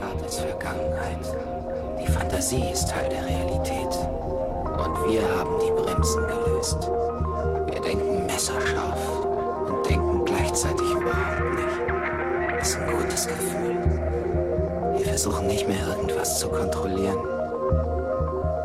Gegenwart 0.00 0.26
ist 0.26 0.40
Vergangenheit. 0.40 1.18
Die 2.00 2.10
Fantasie 2.10 2.70
ist 2.72 2.88
Teil 2.88 3.08
der 3.10 3.24
Realität. 3.24 3.94
Und 4.64 5.10
wir 5.10 5.22
haben 5.36 5.58
die 5.60 5.70
Bremsen 5.72 6.26
gelöst. 6.26 6.90
Wir 7.66 7.80
denken 7.80 8.26
messerscharf 8.26 9.26
und 9.68 9.88
denken 9.88 10.24
gleichzeitig 10.24 10.90
überhaupt 10.90 11.54
nicht. 11.54 12.58
Das 12.58 12.68
ist 12.68 12.78
ein 12.78 12.96
gutes 12.96 13.26
Gefühl. 13.26 13.78
Wir 14.96 15.04
versuchen 15.06 15.46
nicht 15.46 15.68
mehr 15.68 15.86
irgendwas 15.86 16.38
zu 16.38 16.48
kontrollieren. 16.48 17.18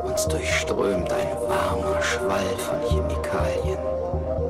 Uns 0.03 0.27
durchströmt 0.27 1.11
ein 1.11 1.27
warmer 1.49 2.01
Schwall 2.01 2.55
von 2.59 2.79
Chemikalien. 2.89 3.79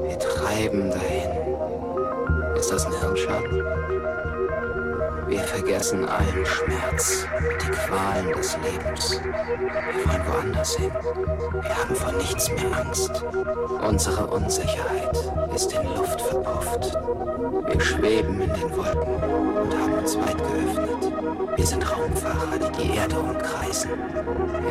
Wir 0.04 0.20
treiben 0.20 0.92
dahin. 0.92 2.56
Ist 2.56 2.72
das 2.72 2.86
ein 2.86 2.94
Hirnschaden? 3.00 3.65
Wir 5.76 5.82
vergessen 5.82 6.08
allen 6.08 6.46
Schmerz, 6.46 7.28
die 7.62 7.70
Qualen 7.70 8.32
des 8.32 8.58
Lebens. 8.64 9.22
Wir 9.22 10.06
wollen 10.08 10.28
woanders 10.28 10.76
hin. 10.78 10.92
Wir 11.62 11.78
haben 11.78 11.96
vor 11.96 12.12
nichts 12.14 12.50
mehr 12.50 12.80
Angst. 12.80 13.12
Unsere 13.86 14.28
Unsicherheit 14.28 15.18
ist 15.54 15.74
in 15.74 15.84
Luft 15.98 16.22
verpufft. 16.22 16.98
Wir 17.68 17.82
schweben 17.82 18.40
in 18.40 18.54
den 18.54 18.78
Wolken 18.78 19.16
und 19.16 19.78
haben 19.78 19.94
uns 19.96 20.18
weit 20.18 20.38
geöffnet. 20.38 21.58
Wir 21.58 21.66
sind 21.66 21.92
Raumfahrer, 21.92 22.58
die 22.58 22.84
die 22.84 22.96
Erde 22.96 23.20
umkreisen. 23.20 23.92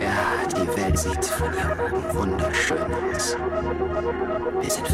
Ja, 0.01 0.49
die 0.57 0.81
Welt 0.81 0.99
sieht 0.99 1.25
von 1.27 1.53
hier 1.53 1.77
oben 1.85 2.19
wunderschön 2.19 2.79
aus. 3.15 3.37
Wir 4.59 4.71
sind 4.71 4.94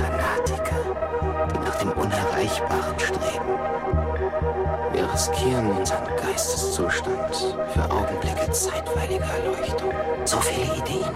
Geisteszustand 6.80 7.54
für 7.72 7.90
Augenblicke 7.90 8.50
zeitweiliger 8.50 9.26
Erleuchtung. 9.26 9.92
So 10.24 10.38
viele 10.38 10.74
Ideen, 10.76 11.10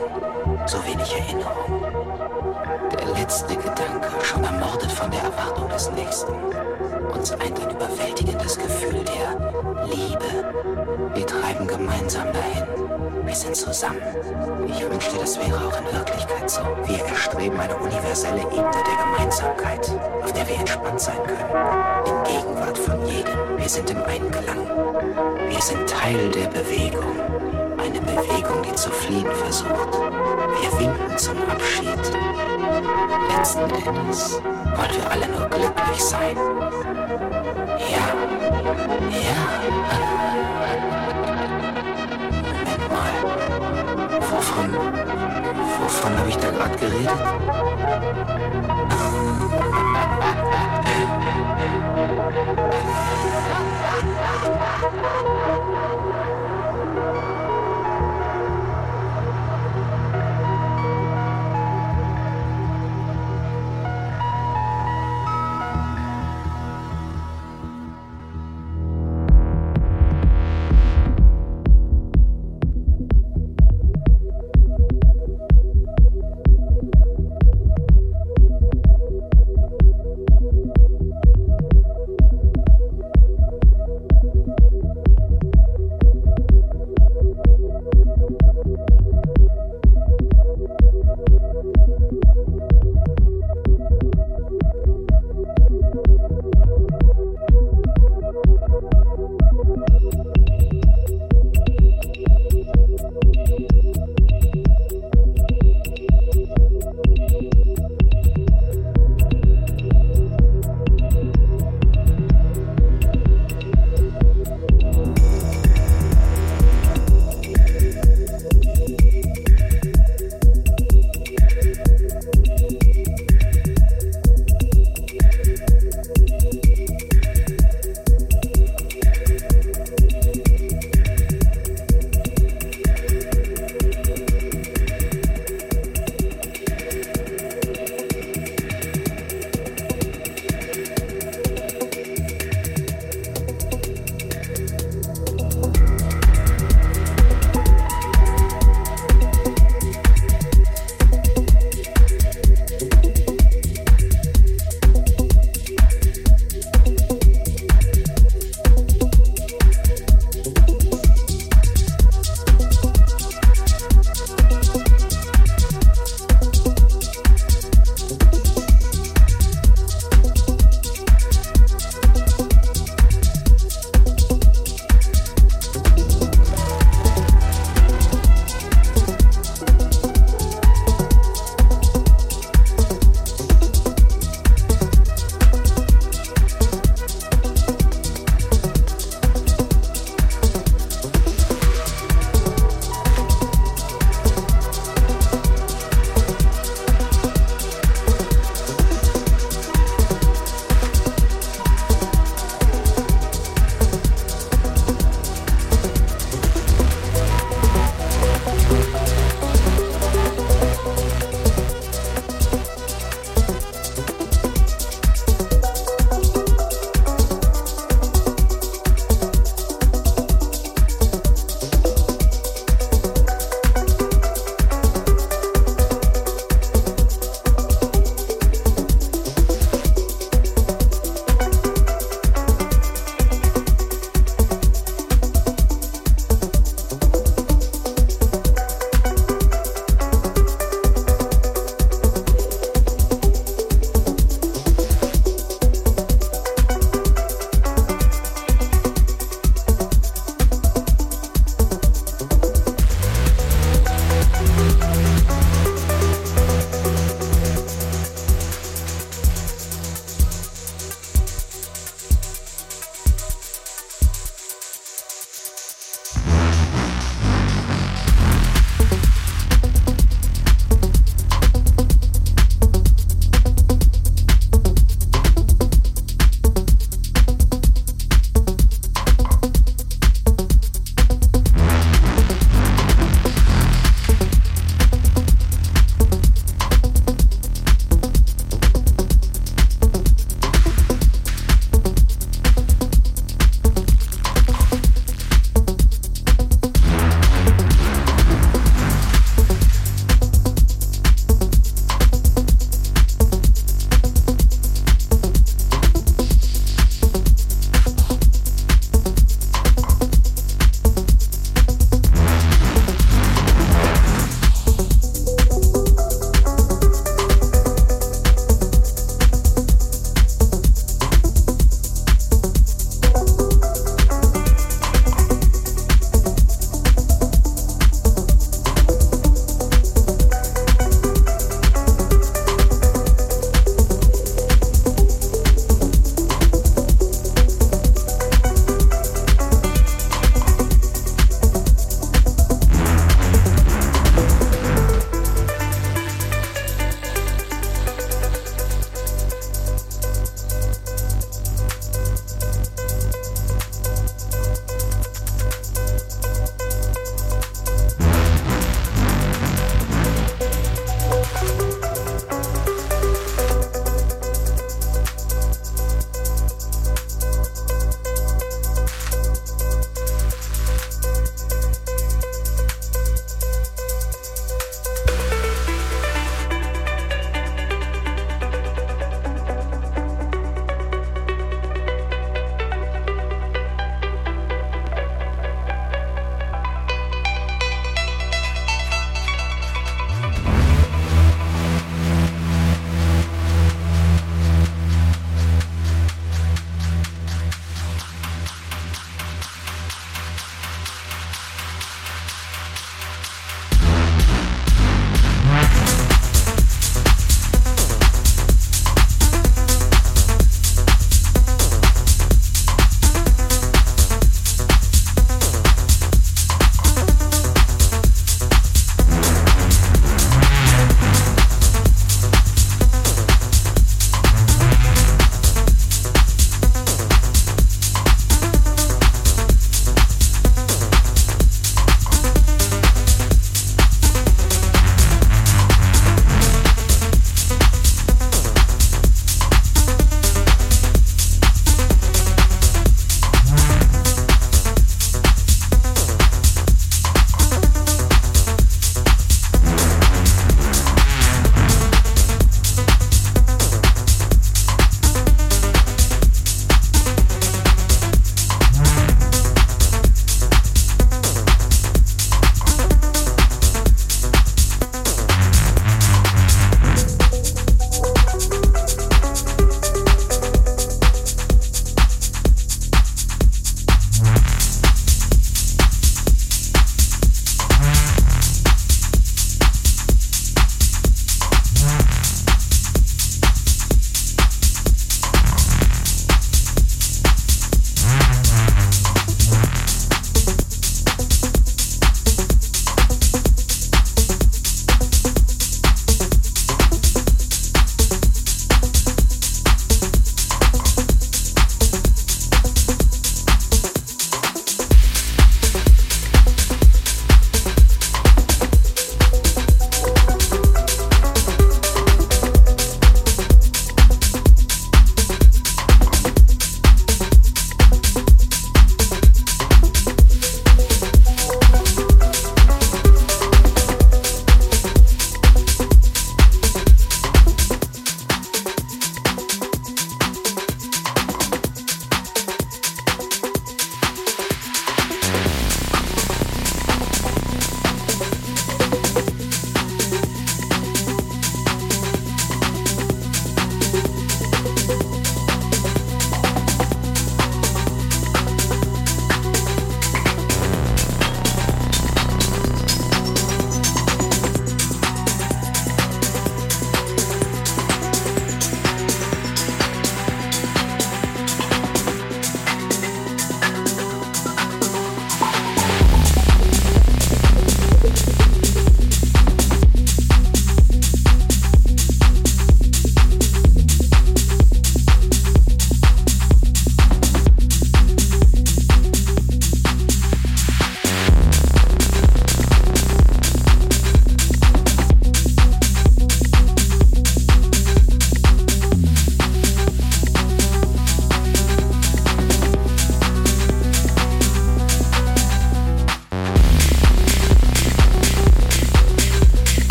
so 0.66 0.78
wenig 0.84 1.14
Erinnerung. 1.16 1.82
Der 2.92 3.20
letzte 3.20 3.56
Gedanke 3.56 4.10
schon 4.22 4.44
ermordet 4.44 4.92
von 4.92 5.10
der 5.10 5.22
Erwartung 5.22 5.68
des 5.70 5.90
Nächsten. 5.92 6.32
Uns 7.12 7.32
eint 7.32 7.60
ein 7.60 7.70
überwältigendes 7.70 8.58
Gefühl 8.58 9.04
der 9.04 9.84
Liebe. 9.86 11.14
Wir 11.14 11.26
treiben 11.26 11.66
gemeinsam 11.66 12.26
dahin. 12.32 12.66
Wir 13.24 13.34
sind 13.34 13.56
zusammen. 13.56 14.02
Ich 14.66 14.82
wünschte, 14.82 15.18
das 15.18 15.38
wäre 15.38 15.56
auch 15.66 15.78
in 15.80 15.96
Wirklichkeit 15.96 16.50
so. 16.50 16.60
Wir 16.84 17.04
erstreben 17.06 17.58
eine 17.58 17.76
universelle 17.76 18.42
Ebene 18.42 18.70
der 18.70 19.04
Gemeinsamkeit, 19.04 19.90
auf 20.22 20.32
der 20.32 20.46
wir 20.46 20.56
entspannt 20.56 21.00
sein 21.00 21.18
können. 21.24 22.06
In 22.06 22.24
Gegenwart 22.24 22.78
von 22.78 23.06
jedem. 23.06 23.58
Wir 23.58 23.68
sind 23.68 23.90
im 23.90 24.02
Einklang. 24.02 24.93
Wir 25.54 25.62
sind 25.62 25.88
Teil 25.88 26.30
der 26.32 26.48
Bewegung, 26.48 27.16
eine 27.78 28.00
Bewegung, 28.00 28.60
die 28.64 28.74
zu 28.74 28.90
fliehen 28.90 29.30
versucht. 29.36 29.70
Wir 29.70 30.80
winken 30.80 31.16
zum 31.16 31.36
Abschied. 31.48 31.86
Letzten 33.28 33.60
Endes 33.60 34.42
wollen 34.42 34.96
wir 34.96 35.10
alle 35.12 35.28
nur 35.28 35.48
glücklich 35.48 36.02
sein. 36.02 36.36
Ja, 37.78 38.16
ja. 39.22 39.42
Moment 42.42 42.90
mal, 42.90 43.14
wovon, 44.22 44.74
wovon 45.78 46.18
habe 46.18 46.28
ich 46.30 46.36
da 46.36 46.50
gerade 46.50 46.76
geredet? 46.78 47.10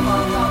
come 0.00 0.36
on. 0.36 0.47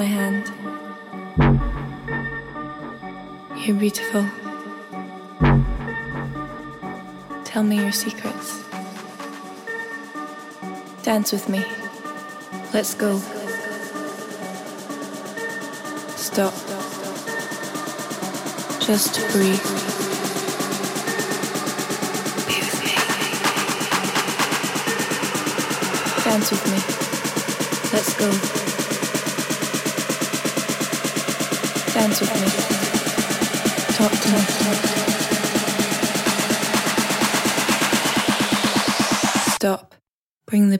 my 0.00 0.06
hand. 0.06 0.50
You're 3.54 3.76
beautiful. 3.76 4.24
Tell 7.44 7.62
me 7.62 7.76
your 7.76 7.92
secrets. 7.92 8.64
Dance 11.02 11.32
with 11.32 11.50
me. 11.50 11.66
Let's 12.72 12.94
go. 12.94 13.18
Stop. 16.16 16.54
Just 18.80 19.20
breathe. 19.32 19.89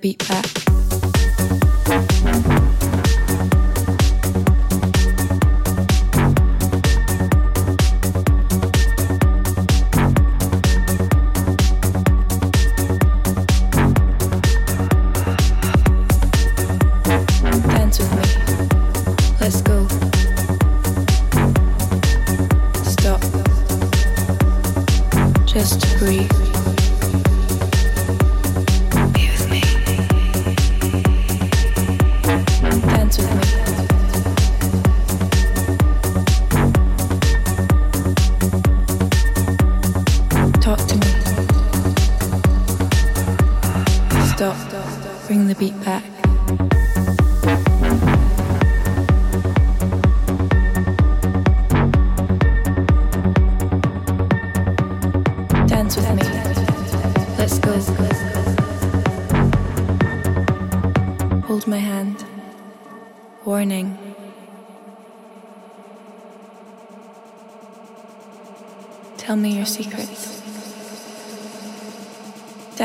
Beat 0.01 0.27
back. 0.29 0.50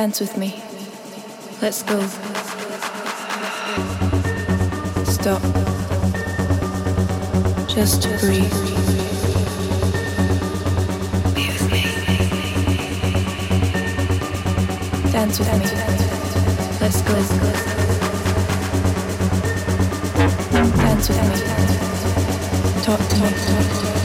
Dance 0.06 0.20
with 0.20 0.38
me. 0.38 0.62
Let's 1.64 1.82
go. 1.82 2.00
Stop. 5.06 5.42
Just 7.68 8.04
breathe. 8.20 8.52
Dance 15.12 15.40
with 15.40 15.52
me. 15.58 15.66
Let's 16.80 17.02
go. 17.02 17.16
Dance 20.78 21.10
with 21.10 21.22
me. 21.24 21.38
Talk 22.84 23.02
to 23.10 23.16
me. 23.22 24.05